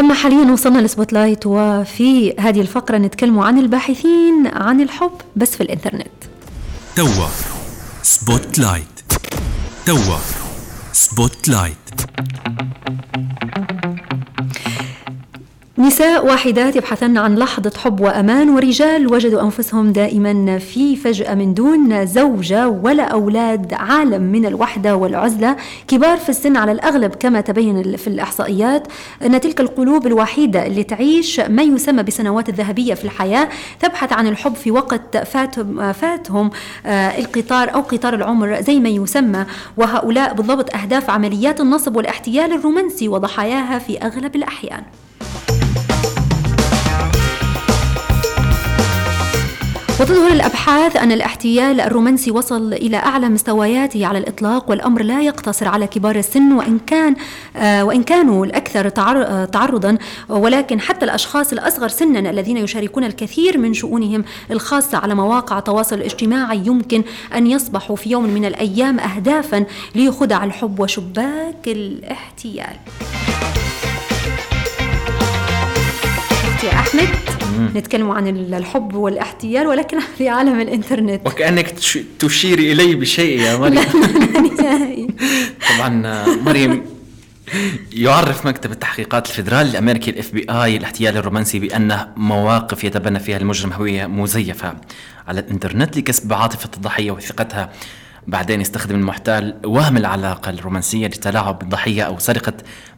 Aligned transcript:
أما 0.00 0.14
حاليا 0.14 0.52
وصلنا 0.52 0.78
ل 0.78 1.12
Spotlight 1.12 1.46
وفي 1.46 2.34
هذه 2.38 2.60
الفقرة 2.60 2.98
نتكلم 2.98 3.38
عن 3.38 3.58
الباحثين 3.58 4.46
عن 4.46 4.80
الحب 4.80 5.12
بس 5.36 5.56
في 5.56 5.62
الإنترنت. 5.62 6.10
توا 6.96 7.28
Spotlight. 8.02 9.00
توا 9.86 10.18
Spotlight. 10.92 11.76
نساء 15.80 16.26
وحيدات 16.26 16.76
يبحثن 16.76 17.18
عن 17.18 17.34
لحظة 17.36 17.72
حب 17.78 18.00
وأمان 18.00 18.50
ورجال 18.50 19.12
وجدوا 19.12 19.42
أنفسهم 19.42 19.92
دائما 19.92 20.58
في 20.58 20.96
فجأة 20.96 21.34
من 21.34 21.54
دون 21.54 22.06
زوجة 22.06 22.68
ولا 22.68 23.02
أولاد 23.02 23.74
عالم 23.74 24.22
من 24.22 24.46
الوحدة 24.46 24.96
والعزلة. 24.96 25.56
كبار 25.88 26.16
في 26.16 26.28
السن 26.28 26.56
على 26.56 26.72
الأغلب 26.72 27.14
كما 27.14 27.40
تبين 27.40 27.96
في 27.96 28.06
الإحصائيات. 28.06 28.88
أن 29.22 29.40
تلك 29.40 29.60
القلوب 29.60 30.06
الوحيدة 30.06 30.66
اللي 30.66 30.84
تعيش 30.84 31.40
ما 31.40 31.62
يسمى 31.62 32.02
بسنوات 32.02 32.48
الذهبية 32.48 32.94
في 32.94 33.04
الحياة. 33.04 33.48
تبحث 33.80 34.12
عن 34.12 34.26
الحب 34.26 34.54
في 34.54 34.70
وقت 34.70 35.16
فاتهم, 35.16 35.92
فاتهم 35.92 36.50
القطار 36.86 37.74
أو 37.74 37.80
قطار 37.80 38.14
العمر 38.14 38.60
زي 38.60 38.80
ما 38.80 38.88
يسمى. 38.88 39.46
وهؤلاء 39.76 40.34
بالضبط 40.34 40.74
أهداف 40.76 41.10
عمليات 41.10 41.60
النصب 41.60 41.96
والاحتيال 41.96 42.52
الرومانسي 42.52 43.08
وضحاياها 43.08 43.78
في 43.78 43.98
أغلب 43.98 44.36
الأحيان. 44.36 44.82
وتظهر 50.10 50.32
الأبحاث 50.32 50.96
أن 50.96 51.12
الاحتيال 51.12 51.80
الرومانسي 51.80 52.30
وصل 52.30 52.72
إلى 52.72 52.96
أعلى 52.96 53.28
مستوياته 53.28 54.06
على 54.06 54.18
الإطلاق 54.18 54.70
والأمر 54.70 55.02
لا 55.02 55.22
يقتصر 55.22 55.68
على 55.68 55.86
كبار 55.86 56.16
السن 56.16 56.52
وإن 56.52 56.78
كان 56.78 57.16
آه 57.56 57.84
وإن 57.84 58.02
كانوا 58.02 58.46
الأكثر 58.46 58.88
تعرضا 59.44 59.98
ولكن 60.28 60.80
حتى 60.80 61.04
الأشخاص 61.04 61.52
الأصغر 61.52 61.88
سنا 61.88 62.30
الذين 62.30 62.56
يشاركون 62.56 63.04
الكثير 63.04 63.58
من 63.58 63.74
شؤونهم 63.74 64.24
الخاصة 64.50 64.98
على 64.98 65.14
مواقع 65.14 65.58
التواصل 65.58 65.96
الاجتماعي 65.96 66.58
يمكن 66.66 67.02
أن 67.34 67.46
يصبحوا 67.46 67.96
في 67.96 68.10
يوم 68.10 68.24
من 68.24 68.44
الأيام 68.44 69.00
أهدافا 69.00 69.64
ليخدع 69.94 70.44
الحب 70.44 70.80
وشباك 70.80 71.66
الاحتيال. 71.66 72.76
يا 76.64 76.70
أحمد 76.70 77.29
نتكلم 77.74 78.10
عن 78.10 78.28
الحب 78.28 78.94
والاحتيال 78.94 79.66
ولكن 79.66 80.00
في 80.18 80.28
عالم 80.28 80.60
الإنترنت. 80.60 81.26
وكأنك 81.26 81.74
تشيري 82.18 82.72
إلي 82.72 82.94
بشيء 82.94 83.40
يا 83.40 83.56
مريم. 83.56 83.82
طبعا 85.76 86.24
مريم 86.26 86.84
يعرف 87.92 88.46
مكتب 88.46 88.72
التحقيقات 88.72 89.26
الفيدرالي 89.26 89.70
الامريكي 89.70 90.10
ال 90.10 90.32
FBI 90.32 90.76
الاحتيال 90.76 91.16
الرومانسي 91.16 91.58
بأنه 91.58 92.08
مواقف 92.16 92.84
يتبنى 92.84 93.18
فيها 93.18 93.36
المجرم 93.36 93.72
هوية 93.72 94.06
مزيفة 94.06 94.74
على 95.28 95.40
الإنترنت 95.40 95.96
لكسب 95.96 96.32
عاطفة 96.32 96.70
الضحية 96.76 97.10
وثقتها. 97.10 97.70
بعدين 98.26 98.60
يستخدم 98.60 98.94
المحتال 98.94 99.54
وهم 99.64 99.96
العلاقة 99.96 100.50
الرومانسية 100.50 101.06
للتلاعب 101.06 101.58
بالضحية 101.58 102.02
أو 102.02 102.18
سرقة 102.18 102.52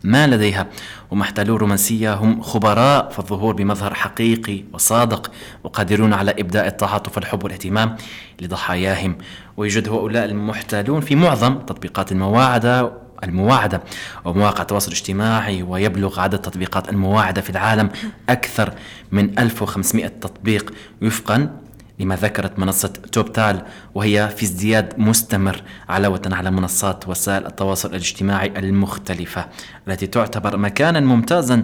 ما 0.04 0.26
لديها. 0.26 0.66
ومحتالو 1.10 1.56
الرومانسية 1.56 2.14
هم 2.14 2.42
خبراء 2.42 3.10
في 3.10 3.18
الظهور 3.18 3.54
بمظهر 3.54 3.94
حقيقي 3.94 4.64
وصادق 4.72 5.30
وقادرون 5.64 6.12
على 6.12 6.30
إبداء 6.30 6.66
التعاطف 6.66 7.16
والحب 7.16 7.44
والاهتمام 7.44 7.96
لضحاياهم. 8.40 9.18
ويوجد 9.56 9.88
هؤلاء 9.88 10.24
المحتالون 10.24 11.00
في 11.00 11.16
معظم 11.16 11.58
تطبيقات 11.58 12.12
المواعدة 12.12 12.92
المواعدة 13.24 13.82
ومواقع 14.24 14.62
التواصل 14.62 14.88
الاجتماعي 14.88 15.62
ويبلغ 15.62 16.20
عدد 16.20 16.38
تطبيقات 16.38 16.88
المواعدة 16.88 17.40
في 17.40 17.50
العالم 17.50 17.90
أكثر 18.28 18.72
من 19.12 19.38
1500 19.38 20.06
تطبيق. 20.06 20.72
وفقا 21.02 21.61
لما 22.02 22.16
ذكرت 22.16 22.58
منصة 22.58 22.88
توب 22.88 23.32
تال 23.32 23.62
وهي 23.94 24.28
في 24.36 24.42
ازدياد 24.42 24.98
مستمر 24.98 25.62
علاوة 25.88 26.22
على 26.26 26.50
منصات 26.50 27.08
وسائل 27.08 27.46
التواصل 27.46 27.90
الاجتماعي 27.90 28.58
المختلفة 28.58 29.46
التي 29.88 30.06
تعتبر 30.06 30.56
مكانا 30.56 31.00
ممتازا 31.00 31.62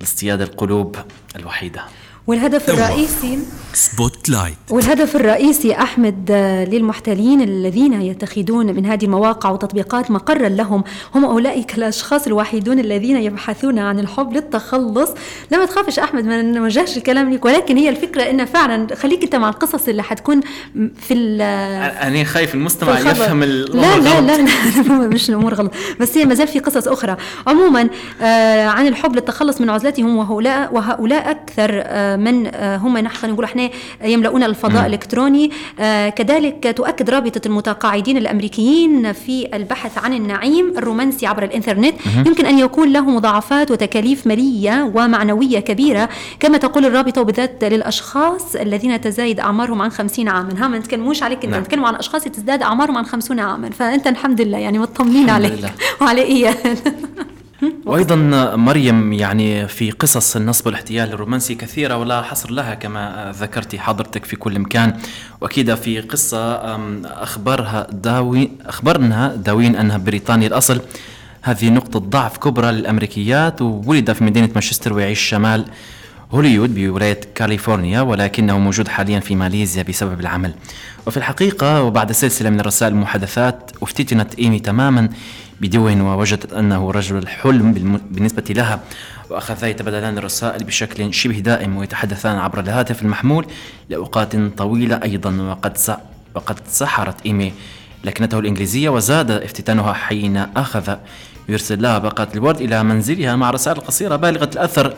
لاصطياد 0.00 0.40
القلوب 0.40 0.96
الوحيدة. 1.36 1.84
والهدف 2.26 2.70
الرئيسي 2.70 3.38
Spotlight 3.72 4.56
والهدف 4.70 5.16
الرئيسي 5.16 5.72
أحمد 5.74 6.28
آه، 6.30 6.64
للمحتالين 6.64 7.40
الذين 7.40 8.02
يتخذون 8.02 8.66
من 8.66 8.86
هذه 8.86 9.04
المواقع 9.04 9.50
وتطبيقات 9.50 10.10
مقرا 10.10 10.48
لهم 10.48 10.84
هم 11.14 11.24
أولئك 11.24 11.78
الأشخاص 11.78 12.26
الوحيدون 12.26 12.78
الذين 12.78 13.16
يبحثون 13.16 13.78
عن 13.78 13.98
الحب 13.98 14.32
للتخلص. 14.32 15.10
لما 15.52 15.64
تخافش 15.64 15.98
أحمد 15.98 16.24
ما 16.24 16.42
نوجهش 16.42 16.96
الكلام 16.96 17.32
لك 17.32 17.44
ولكن 17.44 17.76
هي 17.76 17.88
الفكرة 17.88 18.22
إن 18.22 18.44
فعلا 18.44 18.94
خليك 18.94 19.22
أنت 19.22 19.36
مع 19.36 19.48
القصص 19.48 19.88
اللي 19.88 20.02
حتكون 20.02 20.40
في 21.00 21.14
أنا 22.02 22.24
خايف 22.24 22.54
المستمع 22.54 22.98
يفهم 22.98 23.42
الأمور 23.42 23.96
لا 23.96 23.98
لا, 23.98 24.20
لا 24.20 24.36
لا 24.36 24.48
لا 24.82 25.08
مش 25.08 25.30
الأمور 25.30 25.54
غلط. 25.54 25.72
بس 26.00 26.18
هي 26.18 26.24
ما 26.24 26.34
زال 26.34 26.48
في 26.48 26.58
قصص 26.58 26.88
أخرى. 26.88 27.16
عموما 27.46 27.88
آه 28.22 28.66
عن 28.66 28.86
الحب 28.86 29.14
للتخلص 29.14 29.60
من 29.60 29.70
عزلتهم 29.70 30.16
وهؤلاء 30.16 30.74
وهؤلاء 30.74 31.30
أكثر 31.30 31.82
آه 31.84 32.15
من 32.16 32.46
آه 32.46 32.76
هم 32.76 32.98
نحن 32.98 33.30
نقول 33.30 33.44
إحنا 33.44 33.70
يملؤون 34.04 34.42
الفضاء 34.42 34.86
الإلكتروني. 34.86 35.50
آه 35.80 36.08
كذلك 36.08 36.74
تؤكد 36.76 37.10
رابطة 37.10 37.40
المتقاعدين 37.46 38.16
الأمريكيين 38.16 39.12
في 39.12 39.48
البحث 39.54 39.98
عن 39.98 40.12
النعيم 40.12 40.72
الرومانسي 40.78 41.26
عبر 41.26 41.42
الإنترنت. 41.42 41.94
يمكن 42.26 42.46
أن 42.46 42.58
يكون 42.58 42.92
له 42.92 43.10
مضاعفات 43.10 43.70
وتكاليف 43.70 44.26
مالية 44.26 44.92
ومعنوية 44.94 45.60
كبيرة. 45.60 46.08
كما 46.40 46.58
تقول 46.58 46.86
الرابطة 46.86 47.20
وبالذات 47.20 47.64
للأشخاص 47.64 48.56
الذين 48.56 49.00
تزايد 49.00 49.40
أعمارهم 49.40 49.82
عن 49.82 49.90
50 49.90 50.28
عاما. 50.28 50.64
ها 50.64 50.68
ما 50.68 50.78
نتكلموش 50.78 51.22
عليك 51.22 51.44
أنت 51.44 51.52
نعم. 51.52 51.62
نتكلم 51.62 51.84
عن 51.84 51.94
أشخاص 51.94 52.24
تزداد 52.24 52.62
أعمارهم 52.62 52.96
عن 52.96 53.04
50 53.04 53.40
عاما. 53.40 53.70
فأنت 53.70 54.06
الحمد 54.06 54.40
لله 54.40 54.58
يعني 54.58 54.78
مطمنين 54.78 55.30
عليك. 55.30 55.64
وعلى 56.00 56.22
إيه 56.22 56.54
وأيضا 57.86 58.16
مريم 58.56 59.12
يعني 59.12 59.68
في 59.68 59.90
قصص 59.90 60.36
النصب 60.36 60.66
والاحتيال 60.66 61.12
الرومانسي 61.12 61.54
كثيرة 61.54 61.96
ولا 61.96 62.22
حصر 62.22 62.50
لها 62.50 62.74
كما 62.74 63.32
ذكرتي 63.40 63.78
حضرتك 63.78 64.24
في 64.24 64.36
كل 64.36 64.58
مكان. 64.58 64.96
وأكيد 65.40 65.74
في 65.74 66.00
قصة 66.00 66.54
أخبرها 67.04 67.86
داوي 67.92 68.50
اخبرنا 68.66 69.36
داوين 69.36 69.76
أنها 69.76 69.96
بريطانيا 69.96 70.48
الأصل. 70.48 70.80
هذه 71.42 71.70
نقطة 71.70 71.98
ضعف 71.98 72.38
كبرى 72.38 72.72
للأمريكيات 72.72 73.62
وولد 73.62 74.12
في 74.12 74.24
مدينة 74.24 74.48
مانشستر 74.54 74.92
ويعيش 74.92 75.20
شمال 75.20 75.64
هوليوود 76.32 76.74
بولاية 76.74 77.20
كاليفورنيا 77.34 78.00
ولكنه 78.00 78.58
موجود 78.58 78.88
حاليا 78.88 79.20
في 79.20 79.34
ماليزيا 79.34 79.82
بسبب 79.82 80.20
العمل. 80.20 80.54
وفي 81.06 81.16
الحقيقة 81.16 81.82
وبعد 81.82 82.12
سلسلة 82.12 82.50
من 82.50 82.60
الرسائل 82.60 82.92
المحادثات 82.92 83.70
افتتنت 83.82 84.34
إيمي 84.34 84.58
تماما. 84.58 85.08
بدون 85.60 86.00
ووجدت 86.00 86.52
أنه 86.52 86.90
رجل 86.90 87.16
الحلم 87.18 87.72
بالنسبة 88.10 88.44
لها 88.50 88.80
وأخذا 89.30 89.68
يتبادلان 89.68 90.18
الرسائل 90.18 90.64
بشكل 90.64 91.14
شبه 91.14 91.38
دائم 91.38 91.76
ويتحدثان 91.76 92.38
عبر 92.38 92.60
الهاتف 92.60 93.02
المحمول 93.02 93.46
لأوقات 93.90 94.36
طويلة 94.36 95.00
أيضا 95.02 95.30
وقد 95.30 95.78
وقد 96.34 96.58
سحرت 96.68 97.26
إيمي 97.26 97.52
لكنته 98.04 98.38
الإنجليزية 98.38 98.88
وزاد 98.88 99.30
افتتانها 99.30 99.92
حين 99.92 100.36
أخذ 100.36 100.96
يرسل 101.48 101.82
لها 101.82 101.98
باقات 101.98 102.34
الورد 102.36 102.60
إلى 102.60 102.84
منزلها 102.84 103.36
مع 103.36 103.50
رسائل 103.50 103.80
قصيرة 103.80 104.16
بالغة 104.16 104.50
الأثر 104.54 104.94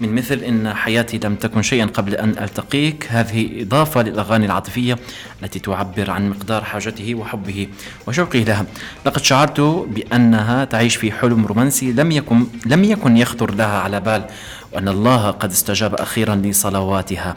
من 0.00 0.14
مثل 0.14 0.34
إن 0.34 0.74
حياتي 0.74 1.20
لم 1.24 1.34
تكن 1.34 1.62
شيئا 1.62 1.86
قبل 1.86 2.14
أن 2.14 2.30
ألتقيك. 2.30 3.06
هذه 3.10 3.62
إضافة 3.62 4.02
للأغاني 4.02 4.46
العاطفية 4.46 4.98
التي 5.42 5.58
تعبر 5.58 6.10
عن 6.10 6.30
مقدار 6.30 6.64
حاجته 6.64 7.14
وحبه 7.14 7.68
وشوقه 8.06 8.38
لها. 8.38 8.66
لقد 9.06 9.22
شعرت 9.22 9.60
بأنها 9.60 10.64
تعيش 10.64 10.96
في 10.96 11.12
حلم 11.12 11.46
رومانسي 11.46 11.92
لم 11.92 12.12
يكن 12.12 12.46
لم 12.66 12.84
يكن 12.84 13.16
يخطر 13.16 13.54
لها 13.54 13.78
على 13.78 14.00
بال 14.00 14.24
وأن 14.72 14.88
الله 14.88 15.30
قد 15.30 15.50
استجاب 15.50 15.94
أخيرا 15.94 16.34
لصلواتها. 16.34 17.36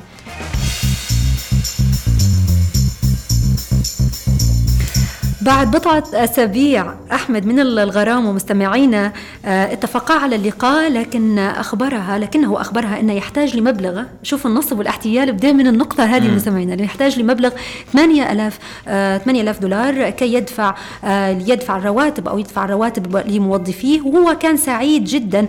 بعد 5.45 5.71
بضعة 5.71 6.03
أسابيع 6.13 6.93
أحمد 7.11 7.45
من 7.45 7.59
الغرام 7.59 8.25
ومستمعينا 8.25 9.13
آه، 9.45 9.73
اتفقا 9.73 10.13
على 10.13 10.35
اللقاء 10.35 10.91
لكن 10.91 11.39
أخبرها 11.39 12.17
لكنه 12.17 12.61
أخبرها 12.61 12.99
أنه 12.99 13.13
يحتاج 13.13 13.57
لمبلغ. 13.57 14.03
شوف 14.23 14.47
النصب 14.47 14.77
والاحتيال 14.77 15.31
بدأ 15.31 15.51
من 15.51 15.67
النقطة 15.67 16.03
هذه 16.03 16.31
مستمعينا 16.35 16.83
يحتاج 16.83 17.19
لمبلغ 17.19 17.49
8000 17.93 18.59
8000 19.25 19.57
آه، 19.57 19.61
دولار 19.61 20.09
كي 20.09 20.33
يدفع 20.33 20.75
آه، 21.03 21.29
يدفع 21.29 21.77
الرواتب 21.77 22.27
أو 22.27 22.37
يدفع 22.39 22.65
الرواتب 22.65 23.17
لموظفيه 23.27 24.01
وهو 24.01 24.37
كان 24.37 24.57
سعيد 24.57 25.03
جدا 25.03 25.47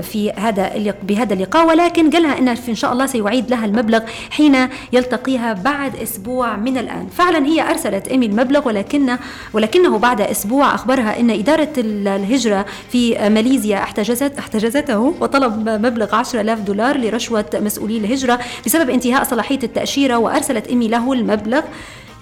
في 0.00 0.32
هذا 0.36 0.72
بهذا 1.02 1.34
اللقاء 1.34 1.68
ولكن 1.68 2.10
قال 2.10 2.22
لها 2.22 2.38
أنه 2.38 2.58
إن 2.68 2.74
شاء 2.74 2.92
الله 2.92 3.06
سيعيد 3.06 3.50
لها 3.50 3.64
المبلغ 3.64 4.00
حين 4.30 4.68
يلتقيها 4.92 5.52
بعد 5.52 5.96
أسبوع 5.96 6.56
من 6.56 6.78
الآن. 6.78 7.06
فعلا 7.06 7.46
هي 7.46 7.70
أرسلت 7.70 8.08
إيمي 8.08 8.26
المبلغ 8.26 8.68
ولكن 8.68 8.97
ولكن 9.06 9.78
ولكنه 9.78 9.98
بعد 9.98 10.20
أسبوع 10.20 10.74
أخبرها 10.74 11.20
أن 11.20 11.30
إدارة 11.30 11.68
الهجرة 11.78 12.66
في 12.92 13.28
ماليزيا 13.28 13.82
احتجزت 13.82 14.38
احتجزته 14.38 14.98
وطلب 14.98 15.68
مبلغ 15.68 16.14
10000 16.14 16.60
دولار 16.60 16.98
لرشوة 16.98 17.44
مسؤولي 17.54 17.98
الهجرة 17.98 18.38
بسبب 18.66 18.90
انتهاء 18.90 19.24
صلاحية 19.24 19.58
التأشيرة 19.62 20.16
وأرسلت 20.16 20.66
إيمي 20.66 20.88
له 20.88 21.12
المبلغ 21.12 21.62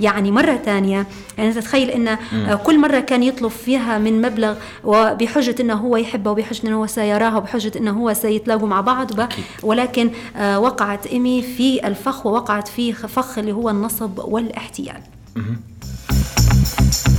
يعني 0.00 0.30
مرة 0.30 0.56
ثانية. 0.56 1.06
يعني 1.38 1.52
تتخيل 1.52 1.90
أن 1.90 2.18
كل 2.56 2.78
مرة 2.78 3.00
كان 3.00 3.22
يطلب 3.22 3.50
فيها 3.50 3.98
من 3.98 4.22
مبلغ 4.22 4.54
وبحجة 4.84 5.54
أنه 5.60 5.74
هو 5.74 5.96
يحبها 5.96 6.32
وبحجة 6.32 6.68
أنه 6.68 6.76
هو 6.80 6.86
سيراها 6.86 7.36
وبحجة 7.36 7.72
أنه 7.78 7.90
هو 7.90 8.12
سيتلاقوا 8.12 8.68
مع 8.68 8.80
بعض 8.80 9.10
ولكن 9.62 10.10
آه، 10.36 10.60
وقعت 10.60 11.06
إيمي 11.06 11.42
في 11.42 11.86
الفخ 11.86 12.26
ووقعت 12.26 12.68
في 12.68 12.92
فخ 12.92 13.38
اللي 13.38 13.52
هو 13.52 13.70
النصب 13.70 14.18
والاحتيال. 14.18 15.00
Thank 16.66 17.06
you. 17.06 17.15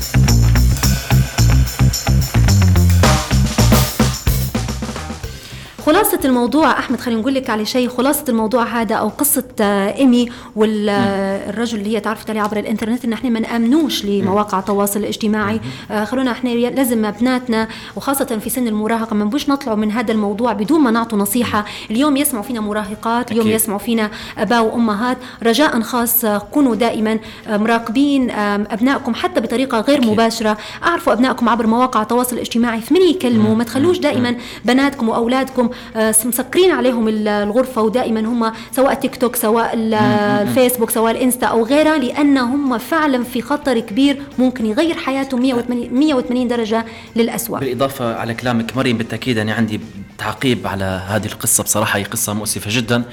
خلاصة 5.87 6.19
الموضوع 6.25 6.71
أحمد 6.71 6.99
خلينا 6.99 7.21
نقول 7.21 7.33
لك 7.35 7.49
على 7.49 7.65
شيء 7.65 7.89
خلاصة 7.89 8.23
الموضوع 8.29 8.63
هذا 8.63 8.95
أو 8.95 9.07
قصة 9.07 9.43
آه، 9.61 9.95
إيمي 9.95 10.29
والرجل 10.55 11.79
اللي 11.79 11.95
هي 11.95 11.99
تعرفت 11.99 12.29
عليه 12.29 12.41
عبر 12.41 12.57
الإنترنت 12.57 13.05
إن 13.05 13.13
إحنا 13.13 13.29
ما 13.29 13.39
نأمنوش 13.39 14.05
لمواقع 14.05 14.59
التواصل 14.59 14.99
الاجتماعي. 14.99 15.61
آه، 15.91 16.05
خلونا 16.05 16.31
إحنا 16.31 16.49
لازم 16.49 17.05
أبناتنا 17.05 17.67
وخاصة 17.95 18.25
في 18.25 18.49
سن 18.49 18.67
المراهقة 18.67 19.13
ما 19.13 19.25
نبوش 19.25 19.49
نطلعوا 19.49 19.77
من 19.77 19.91
هذا 19.91 20.11
الموضوع 20.11 20.53
بدون 20.53 20.79
ما 20.81 20.91
نعطوا 20.91 21.17
نصيحة. 21.17 21.65
اليوم 21.91 22.17
يسمعوا 22.17 22.43
فينا 22.43 22.61
مراهقات 22.61 23.31
اليوم 23.31 23.47
يسمعوا 23.47 23.79
فينا 23.79 24.11
أباء 24.37 24.65
وأمهات. 24.65 25.17
رجاء 25.43 25.81
خاص 25.81 26.25
آه، 26.25 26.37
كونوا 26.37 26.75
دائما 26.75 27.19
مراقبين 27.47 28.31
أبنائكم 28.31 29.13
حتى 29.13 29.41
بطريقة 29.41 29.79
غير 29.81 29.97
أكيد. 29.97 30.09
مباشرة. 30.09 30.57
أعرفوا 30.83 31.13
أبنائكم 31.13 31.49
عبر 31.49 31.67
مواقع 31.67 32.01
التواصل 32.01 32.35
الاجتماعي 32.35 32.81
في 32.81 32.93
من 32.93 33.01
يكلموا. 33.01 33.55
ما 33.55 33.63
تخلوش 33.63 33.97
دائما 33.97 34.35
بناتكم 34.65 35.09
وأولادكم 35.09 35.65
آه، 35.65 35.76
مسكرين 36.25 36.71
عليهم 36.71 37.07
الغرفة 37.07 37.81
ودائما 37.81 38.19
هم 38.19 38.51
سواء 38.71 38.93
تيك 38.93 39.15
توك 39.15 39.35
سواء 39.35 39.71
الفيسبوك 39.73 40.89
سواء 40.89 41.11
الإنستا 41.11 41.45
أو 41.45 41.65
غيرها 41.65 41.97
لأن 41.97 42.37
هم 42.37 42.77
فعلا 42.77 43.23
في 43.23 43.41
خطر 43.41 43.79
كبير 43.79 44.21
ممكن 44.39 44.65
يغير 44.65 44.95
حياتهم 44.95 45.41
180, 45.41 45.93
180 45.93 46.47
درجة 46.47 46.85
للأسوأ. 47.15 47.59
بالإضافة 47.59 48.15
على 48.15 48.33
كلامك 48.33 48.77
مريم 48.77 48.97
بالتأكيد 48.97 49.37
أنا 49.37 49.53
عندي 49.53 49.79
تعقيب 50.17 50.67
على 50.67 51.01
هذه 51.07 51.25
القصة. 51.25 51.63
بصراحة 51.63 51.99
هي 51.99 52.03
قصة 52.03 52.33
مؤسفة 52.33 52.71
جدا. 52.77 53.03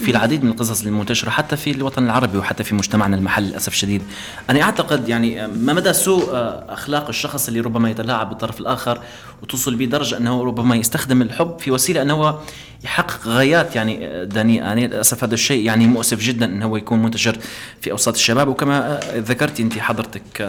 وفي 0.00 0.10
العديد 0.10 0.44
من 0.44 0.50
القصص 0.50 0.84
المنتشرة 0.84 1.30
حتى 1.30 1.56
في 1.56 1.70
الوطن 1.70 2.04
العربي 2.04 2.38
وحتى 2.38 2.64
في 2.64 2.74
مجتمعنا 2.74 3.16
المحلي 3.16 3.46
للأسف 3.48 3.72
الشديد. 3.72 4.02
أنا 4.50 4.62
أعتقد 4.62 5.08
يعني 5.08 5.46
ما 5.46 5.72
مدى 5.72 5.92
سوء 5.92 6.28
أخلاق 6.68 7.08
الشخص 7.08 7.48
اللي 7.48 7.60
ربما 7.60 7.90
يتلاعب 7.90 8.28
بالطرف 8.28 8.60
الآخر 8.60 9.00
وتوصل 9.42 9.74
به 9.74 9.84
درجة 9.84 10.16
أنه 10.16 10.44
ربما 10.44 10.76
يستخدم 10.76 11.22
الحب 11.22 11.58
في 11.58 11.70
وسيلة 11.70 12.02
أنه 12.02 12.38
يحقق 12.84 13.28
غايات 13.28 13.76
يعني 13.76 14.24
دنيئة. 14.24 14.64
يعني 14.64 14.86
للأسف 14.86 15.24
هذا 15.24 15.34
الشيء 15.34 15.64
يعني 15.64 15.86
مؤسف 15.86 16.20
جدا 16.20 16.46
أنه 16.46 16.78
يكون 16.78 17.02
منتشر 17.02 17.36
في 17.80 17.90
أوساط 17.90 18.14
الشباب. 18.14 18.48
وكما 18.48 19.00
ذكرتي 19.14 19.62
أنت 19.62 19.78
حضرتك 19.78 20.48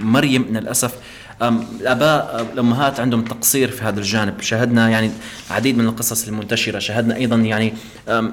مريم 0.00 0.46
للأسف 0.50 0.94
الاباء 1.42 2.46
الامهات 2.54 3.00
عندهم 3.00 3.24
تقصير 3.24 3.70
في 3.70 3.84
هذا 3.84 4.00
الجانب. 4.00 4.40
شاهدنا 4.40 4.88
يعني 4.88 5.10
العديد 5.50 5.78
من 5.78 5.86
القصص 5.86 6.28
المنتشرة. 6.28 6.78
شاهدنا 6.78 7.16
أيضا 7.16 7.36
يعني 7.36 7.74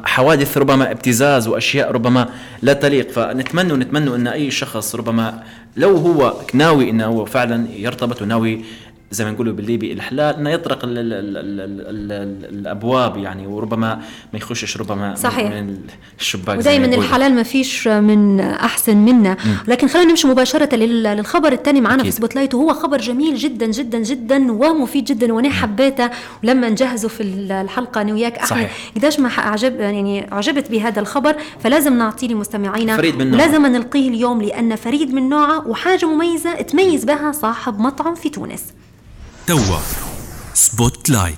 حوادث 0.03 0.57
ربما 0.57 0.91
ابتزاز 0.91 1.47
وأشياء 1.47 1.91
ربما 1.91 2.29
لا 2.61 2.73
تليق. 2.73 3.11
فنتمنى 3.11 3.73
ونتمنى 3.73 4.15
أن 4.15 4.27
أي 4.27 4.51
شخص 4.51 4.95
ربما 4.95 5.43
لو 5.77 5.97
هو 5.97 6.33
ناوي 6.53 6.89
إنه 6.89 7.05
هو 7.05 7.25
فعلا 7.25 7.67
يرتبط 7.75 8.21
وناوي 8.21 8.65
زي 9.11 9.25
ما 9.25 9.31
نقولوا 9.31 9.53
بالليبي 9.53 9.93
الحلال 9.93 10.35
إنه 10.35 10.49
يطرق 10.49 10.83
ال 10.83 10.97
ال 10.97 11.13
ال 11.13 11.37
ال 11.37 12.11
ال 12.11 12.59
الأبواب 12.59 13.17
يعني 13.17 13.47
وربما 13.47 13.95
ما 14.33 14.39
يخشش 14.39 14.77
ربما 14.77 15.15
صحيح. 15.15 15.51
من 15.51 15.77
الشباك 16.19 16.57
ودائما 16.57 16.85
الحلال 16.85 17.33
ما 17.35 17.43
فيش 17.43 17.87
من 17.87 18.39
أحسن 18.39 18.97
منا. 18.97 19.37
لكن 19.67 19.87
خلينا 19.87 20.09
نمشي 20.09 20.27
مباشرة 20.27 20.75
للخبر 20.75 21.51
الثاني 21.51 21.81
معنا 21.81 22.03
في 22.03 22.11
Spotlight 22.11 22.55
وهو 22.55 22.73
خبر 22.73 22.97
جميل 22.97 23.35
جدا 23.35 23.65
جدا 23.65 23.99
جدا 23.99 24.51
ومفيد 24.51 25.05
جدا 25.05 25.33
وأنا 25.33 25.49
حبيته 25.49 26.09
ولما 26.43 26.69
نجهزه 26.69 27.07
في 27.07 27.23
الحلقة 27.23 28.01
أنا 28.01 28.13
وياك. 28.13 28.37
احمد 28.37 28.67
قديش 28.95 29.19
ما 29.19 29.29
اعجب 29.29 29.79
يعني 29.79 30.31
أعجبت 30.31 30.71
بهذا 30.71 30.99
الخبر 30.99 31.35
فلازم 31.59 31.97
نعطيه 31.97 32.27
لمستمعينا 32.27 32.97
فريد 32.97 33.15
من 33.17 33.31
نوعه. 33.31 33.45
لازم 33.45 33.65
نلقيه 33.65 34.09
اليوم 34.09 34.41
لأن 34.41 34.75
فريد 34.75 35.13
من 35.13 35.29
نوعه 35.29 35.67
وحاجة 35.67 36.05
مميزة 36.05 36.53
تميز 36.61 37.05
بها 37.05 37.31
صاحب 37.31 37.79
مطعم 37.79 38.15
في 38.15 38.29
تونس. 38.29 38.63
توا. 39.47 39.79
Spotlight 40.53 41.37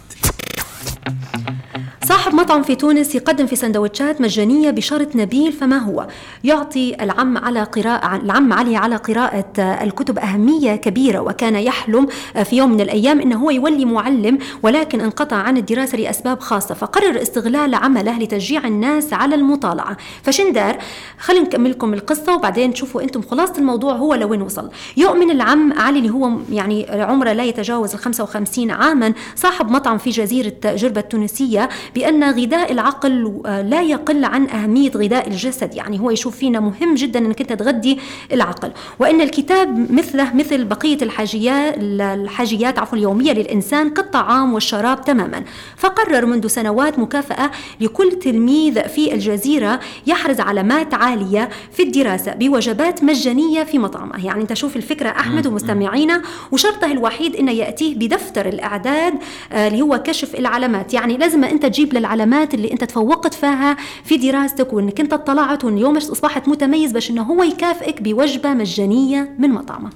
صاحب 2.10 2.34
مطعم 2.36 2.64
في 2.64 2.76
تونس 2.76 3.16
يقدم 3.16 3.46
في 3.46 3.56
سندوتشات 3.56 4.22
مجانية 4.22 4.72
بشرط 4.72 5.16
نبيل 5.16 5.52
فما 5.52 5.78
هو. 5.78 6.08
يعطي 6.44 6.96
العم 7.04 7.38
على 7.38 7.64
قراءة 7.64 8.16
العم 8.16 8.54
علي 8.54 8.76
على 8.76 8.96
قراءة 8.96 9.46
الكتب 9.60 10.20
أهمية 10.20 10.76
كبيرة 10.76 11.20
وكان 11.20 11.56
يحلم 11.56 12.08
في 12.44 12.58
يوم 12.58 12.72
من 12.72 12.82
الأيام 12.82 13.20
أنه 13.22 13.38
هو 13.38 13.50
يولي 13.50 13.86
معلم 13.86 14.38
ولكن 14.64 15.02
انقطع 15.02 15.36
عن 15.36 15.58
الدراسة 15.58 15.98
لأسباب 15.98 16.40
خاصة. 16.40 16.76
فقرر 16.76 17.22
استغلال 17.22 17.76
عمله 17.76 18.20
لتشجيع 18.20 18.68
الناس 18.68 19.14
على 19.14 19.36
المطالعة. 19.36 19.98
فشن 20.24 20.52
دار 20.52 20.78
خلينا 21.20 21.46
نكمل 21.46 21.70
لكم 21.72 21.94
القصة 21.94 22.36
وبعدين 22.36 22.74
تشوفوا 22.74 23.02
أنتم 23.02 23.22
خلاصة 23.22 23.54
الموضوع 23.58 23.94
هو 23.94 24.14
لوين 24.14 24.42
وصل. 24.42 24.70
يؤمن 24.98 25.32
العم 25.32 25.74
علي 25.74 26.00
اللي 26.00 26.10
هو 26.10 26.32
يعني 26.52 26.86
عمره 26.90 27.34
لا 27.34 27.44
يتجاوز 27.44 27.94
ال 27.94 28.00
55 28.00 28.72
عاما 28.72 29.14
صاحب 29.36 29.72
مطعم 29.72 29.98
في 29.98 30.10
جزيرة 30.10 30.54
جربة 30.66 31.02
التونسية 31.02 31.70
بأن 32.00 32.24
غذاء 32.24 32.72
العقل 32.72 33.42
آه، 33.46 33.62
لا 33.62 33.82
يقل 33.82 34.26
عن 34.26 34.50
أهمية 34.50 34.92
غذاء 34.92 35.28
الجسد. 35.28 35.76
يعني 35.76 36.00
هو 36.00 36.12
يشوف 36.12 36.36
فينا 36.36 36.60
مهم 36.60 36.96
جدا 36.96 37.20
أنك 37.20 37.42
أنت 37.42 37.54
تغذي 37.54 37.98
العقل. 38.34 38.72
وأن 39.00 39.22
الكتاب 39.22 39.92
مثله 39.92 40.34
مثل 40.36 40.64
بقية 40.64 40.98
الحاجيات 41.02 41.76
الحاجيات 41.80 42.80
عفوا 42.80 42.98
اليومية 42.98 43.32
للإنسان 43.32 43.90
كالطعام 43.90 44.54
والشراب 44.54 45.02
تماما. 45.02 45.44
فقرر 45.78 46.26
منذ 46.26 46.48
سنوات 46.48 47.00
مكافأة 47.00 47.52
لكل 47.82 48.12
تلميذ 48.12 48.88
في 48.88 49.14
الجزيرة 49.14 49.80
يحرز 50.08 50.40
علامات 50.40 50.94
عالية 50.94 51.50
في 51.72 51.84
الدراسة 51.84 52.34
بوجبات 52.34 53.04
مجانية 53.04 53.64
في 53.64 53.80
مطعمه. 53.80 54.26
يعني 54.26 54.42
أنت 54.42 54.54
شوف 54.54 54.76
الفكرة 54.76 55.10
أحمد 55.10 55.48
ومستمعينا 55.48 56.22
وشرطه 56.52 56.92
الوحيد 56.92 57.36
أنه 57.36 57.52
يأتيه 57.52 57.96
بدفتر 57.96 58.46
الإعداد 58.46 59.14
آه، 59.52 59.68
اللي 59.68 59.82
هو 59.82 60.04
كشف 60.06 60.36
العلامات. 60.36 60.94
يعني 60.94 61.18
لازم 61.18 61.44
أنت 61.44 61.66
تجيب 61.66 61.89
للعلامات 61.94 62.54
اللي 62.54 62.72
انت 62.72 62.84
تفوقت 62.84 63.34
فيها 63.34 63.78
في 64.04 64.18
دراستك 64.18 64.74
وانك 64.74 65.00
انت 65.00 65.14
اطلعت 65.14 65.64
وان 65.66 65.74
اليوم 65.74 65.98
اصبحت 65.98 66.48
متميز 66.48 66.92
باش 66.92 67.12
إنه 67.12 67.22
هو 67.22 67.44
يكافئك 67.44 68.02
بوجبة 68.02 68.54
مجانية 68.54 69.36
من 69.40 69.50
مطعمه 69.50 69.90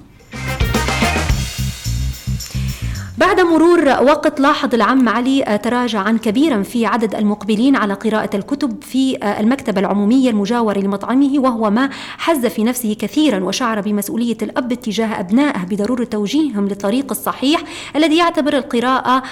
بعد 3.18 3.40
مرور 3.40 3.88
وقت 3.88 4.40
لاحظ 4.40 4.74
العم 4.74 5.08
علي 5.08 5.58
تراجعا 5.62 6.18
كبيرا 6.22 6.62
في 6.62 6.86
عدد 6.86 7.14
المقبلين 7.14 7.76
على 7.76 7.94
قراءة 7.94 8.36
الكتب 8.36 8.82
في 8.84 9.18
المكتبة 9.40 9.80
العمومية 9.80 10.30
المجاورة 10.30 10.78
لمطعمه 10.78 11.38
وهو 11.38 11.70
ما 11.70 11.90
حز 12.18 12.46
في 12.46 12.64
نفسه 12.64 12.96
كثيرا 12.98 13.44
وشعر 13.44 13.80
بمسؤولية 13.80 14.36
الأب 14.42 14.74
تجاه 14.74 15.20
أبنائه 15.20 15.58
بضرورة 15.64 16.04
توجيههم 16.04 16.68
للطريق 16.68 17.06
الصحيح 17.10 17.62
الذي 17.96 18.16
يعتبر 18.16 18.56
القراءة 18.56 19.22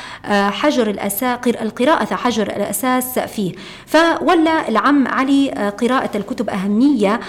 حجر 0.50 0.90
الأساس 0.90 1.38
القراءة 1.46 2.14
حجر 2.14 2.46
الأساس 2.46 3.18
فيه. 3.18 3.52
فولى 3.86 4.68
العم 4.68 5.08
علي 5.08 5.50
قراءة 5.80 6.16
الكتب 6.16 6.50
أهمية 6.50 7.20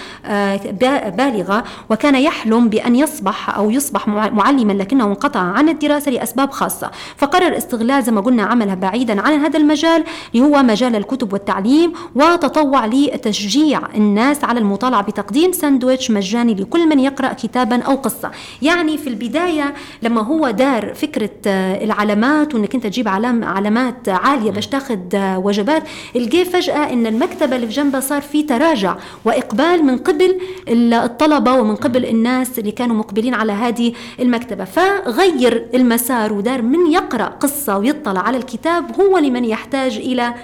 بالغة 1.10 1.64
وكان 1.90 2.14
يحلم 2.14 2.68
بأن 2.68 2.96
يصبح 2.96 3.56
أو 3.56 3.70
يصبح 3.70 4.08
معلما 4.08 4.72
لكنه 4.72 5.04
انقطع 5.04 5.40
عن 5.40 5.68
الدراسة 5.68 6.10
لأسباب 6.10 6.43
خاصة. 6.52 6.90
فقرر 7.16 7.56
استغلال 7.56 8.02
زي 8.02 8.12
ما 8.12 8.20
قلنا 8.20 8.42
عملها 8.42 8.74
بعيدا 8.74 9.20
عن 9.20 9.32
هذا 9.32 9.58
المجال 9.58 10.04
اللي 10.34 10.46
هو 10.46 10.62
مجال 10.62 10.96
الكتب 10.96 11.32
والتعليم 11.32 11.92
وتطوع 12.14 12.86
لتشجيع 12.86 13.80
الناس 13.94 14.44
على 14.44 14.60
المطالعة 14.60 15.02
بتقديم 15.02 15.52
ساندويتش 15.52 16.10
مجاني 16.10 16.54
لكل 16.54 16.88
من 16.88 17.00
يقرأ 17.00 17.32
كتابا 17.32 17.82
أو 17.82 17.94
قصة. 17.94 18.30
يعني 18.62 18.98
في 18.98 19.06
البداية 19.06 19.74
لما 20.02 20.22
هو 20.22 20.50
دار 20.50 20.94
فكرة 20.94 21.30
آه، 21.46 21.84
العلامات 21.84 22.54
وإنك 22.54 22.74
أنت 22.74 22.86
تجيب 22.86 23.08
علام 23.08 23.44
علامات 23.44 24.08
عالية 24.08 24.50
باش 24.50 24.66
تاخذ 24.66 24.98
آه، 25.14 25.38
وجبات 25.38 25.82
الجي 26.16 26.44
فجأة 26.44 26.92
إن 26.92 27.06
المكتبة 27.06 27.56
اللي 27.56 27.66
في 27.66 27.72
جنبها 27.72 28.00
صار 28.00 28.22
في 28.22 28.42
تراجع 28.42 28.96
وإقبال 29.24 29.84
من 29.84 29.98
قبل 29.98 30.38
الطلبة 30.68 31.52
ومن 31.52 31.76
قبل 31.76 32.06
الناس 32.06 32.58
اللي 32.58 32.70
كانوا 32.70 32.96
مقبلين 32.96 33.34
على 33.34 33.52
هذه 33.52 33.92
المكتبة. 34.20 34.64
فغير 34.64 35.66
المسار 35.74 36.32
ودار 36.34 36.62
من 36.62 36.92
يقرأ 36.92 37.24
قصة 37.24 37.78
ويطلع 37.78 38.20
على 38.20 38.36
الكتاب 38.36 39.00
هو 39.00 39.18
لمن 39.18 39.44
يحتاج 39.44 39.96
إلى 39.96 40.34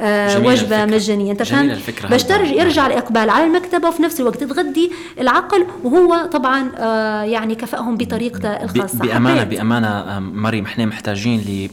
آه، 0.00 0.38
وجبة 0.38 0.52
الفكرة. 0.84 0.84
مجانية 0.96 1.32
أنت 1.32 1.40
الفكرة 1.42 2.08
باش. 2.08 2.22
ترجع 2.24 2.44
يرجع 2.52 2.86
الإقبال 2.86 3.30
على 3.30 3.44
المكتبه 3.44 3.88
وفي 3.88 4.02
نفس 4.02 4.20
الوقت 4.20 4.44
تغذي 4.44 4.90
العقل 5.20 5.66
وهو 5.84 6.26
طبعا 6.32 6.70
آه، 6.78 7.22
يعني 7.22 7.54
كفاهم 7.54 7.96
بطريقته 7.96 8.48
الخاصة 8.48 8.98
بأمانة 8.98 9.40
حبيت. 9.40 9.58
بأمانة 9.58 10.16
آم، 10.18 10.42
مريم 10.42 10.64
إحنا 10.64 10.86
محتاجين 10.86 11.40
ل 11.40 11.68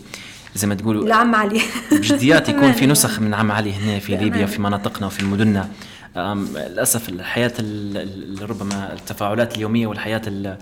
زي 0.55 0.67
ما 0.67 0.75
تقولوا 0.75 1.05
العم 1.05 1.35
علي 1.35 1.61
بجديات 1.91 2.49
يكون 2.49 2.71
في. 2.71 2.85
نسخ 2.91 3.19
من 3.19 3.33
عم 3.33 3.51
علي 3.51 3.73
هنا 3.73 3.99
في 3.99 4.17
ليبيا. 4.17 4.45
في 4.45 4.61
مناطقنا 4.61 5.07
وفي 5.07 5.25
مدننا 5.25 5.67
للأسف 6.15 7.09
الحياة 7.09 7.53
ال- 7.59 7.97
ال- 8.41 8.49
ربما 8.49 8.93
التفاعلات 8.93 9.55
اليومية 9.55 9.87
والحياة 9.87 10.21
ال- 10.27 10.57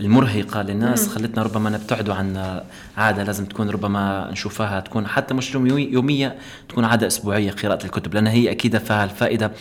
المرهقة 0.00 0.62
للناس 0.62 1.08
خلتنا 1.08 1.42
ربما 1.42 1.70
نبتعدوا 1.70 2.14
عن 2.14 2.60
عادة 2.96 3.22
لازم 3.24 3.44
تكون 3.44 3.70
ربما 3.70 4.28
نشوفها 4.32 4.80
تكون 4.80 5.06
حتى 5.06 5.34
مش 5.34 5.54
يومي- 5.54 5.82
يومية 5.92 6.36
تكون 6.68 6.84
عادة 6.84 7.06
أسبوعية 7.06 7.50
قراءة 7.50 7.84
الكتب 7.84 8.14
لأن 8.14 8.26
هي 8.26 8.50
أكيد 8.50 8.78
فيها 8.78 9.04
الفائدة 9.04 9.52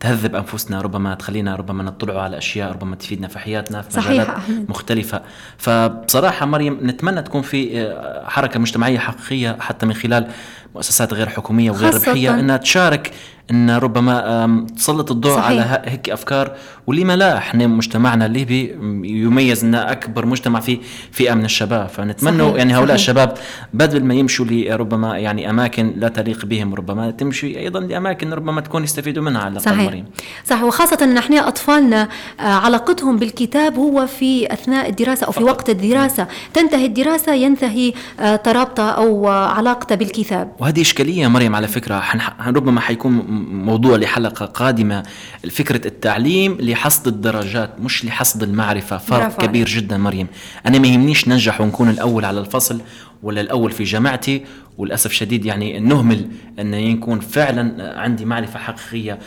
تهذب 0.00 0.34
أنفسنا 0.36 0.80
ربما 0.80 1.14
تخلينا 1.14 1.56
ربما 1.56 1.82
نطلعوا 1.82 2.20
على 2.20 2.38
أشياء 2.38 2.72
ربما 2.72 2.96
تفيدنا 2.96 3.28
في 3.28 3.38
حياتنا 3.38 3.82
في 3.82 3.98
مجالات 3.98 4.28
أحمد. 4.28 4.66
مختلفة 4.70 5.22
فبصراحة 5.58 6.46
مريم 6.46 6.78
نتمنى 6.82 7.22
تكون 7.22 7.42
في 7.42 7.80
آه، 7.80 8.28
حركة 8.28 8.60
مجتمعية 8.60 8.98
حقيقية 8.98 9.56
حتى 9.60 9.86
من 9.86 9.94
خلال 9.94 10.26
مؤسسات 10.74 11.14
غير 11.14 11.28
حكومية 11.28 11.70
وغير 11.70 11.94
ربحية 11.94 12.40
أنها 12.40 12.56
تشارك 12.56 13.12
أن 13.50 13.70
ربما 13.70 14.66
تسلط 14.76 15.10
الضوء 15.10 15.36
صحيح. 15.36 15.46
على 15.46 15.82
هيك 15.84 16.10
أفكار 16.10 16.52
ولما 16.86 17.16
لا 17.16 17.38
إحنا 17.38 17.66
مجتمعنا 17.66 18.26
الليبي 18.26 18.76
يميز 19.04 19.64
أنه 19.64 19.78
أكبر 19.78 20.26
مجتمع 20.26 20.60
في 20.60 20.78
فئة 21.12 21.34
من 21.34 21.44
الشباب. 21.44 21.88
فنتمنى 21.88 22.42
صحيح، 22.42 22.54
يعني 22.54 22.72
هؤلاء 22.72 22.86
صحيح. 22.86 22.94
الشباب 22.94 23.34
بدل 23.74 24.04
ما 24.04 24.14
يمشوا 24.14 24.46
لربما 24.50 25.18
يعني 25.18 25.50
أماكن 25.50 25.92
لا 25.96 26.08
تليق 26.08 26.44
بهم 26.44 26.74
ربما 26.74 27.10
تمشي 27.10 27.58
أيضا 27.58 27.80
لأماكن 27.80 28.32
ربما 28.32 28.60
تكون 28.60 28.84
يستفيدوا 28.84 29.22
منها 29.22 29.42
على 29.42 29.60
صحيح. 29.60 29.78
مريم. 29.78 30.04
صح 30.44 30.62
وخاصة 30.62 30.98
إن 31.02 31.16
إحنا 31.16 31.48
أطفالنا 31.48 32.08
آه، 32.40 32.42
علاقتهم 32.42 33.16
بالكتاب 33.16 33.76
هو 33.76 34.06
في 34.06 34.52
أثناء 34.52 34.88
الدراسة 34.88 35.26
أو 35.26 35.32
في 35.32 35.44
وقت 35.44 35.70
الدراسة. 35.70 36.26
تنتهي 36.54 36.86
الدراسة 36.86 37.34
ينتهي 37.34 37.92
آه، 38.20 38.36
ترابطة 38.36 38.90
أو 38.90 39.28
آه، 39.28 39.48
علاقته 39.48 39.94
بالكتاب. 39.94 40.52
وهذه 40.58 40.80
إشكالية 40.80 41.28
مريم 41.28 41.56
على 41.56 41.68
حنح... 41.90 42.48
ربما 42.48 42.80
حيكون 42.80 43.39
موضوع 43.48 43.96
لحلقة 43.96 44.46
قادمة. 44.46 45.02
فكرة 45.50 45.86
التعليم 45.86 46.58
لحصد 46.60 47.06
الدرجات 47.06 47.80
مش 47.80 48.04
لحصد 48.04 48.42
المعرفة. 48.42 48.98
فرق 48.98 49.18
برافو 49.18 49.42
كبير 49.42 49.66
جدا 49.66 49.96
مريم. 49.98 50.26
أنا 50.66 50.78
ما 50.78 50.88
يهمنيش 50.88 51.28
ننجح 51.28 51.60
ونكون 51.60 51.90
الأول 51.90 52.24
على 52.24 52.40
الفصل 52.40 52.80
ولا 53.22 53.40
الأول 53.40 53.72
في 53.72 53.84
جامعتي 53.84 54.44
وللأسف 54.78 55.12
شديد 55.12 55.44
يعني 55.44 55.80
نهمل 55.80 56.28
أن 56.58 56.74
يكون 56.74 57.20
فعلا 57.20 57.94
عندي 58.00 58.24
معرفة 58.24 58.58
حقيقية. 58.58 59.18